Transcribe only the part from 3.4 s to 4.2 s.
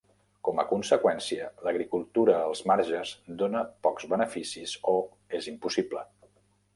dona pocs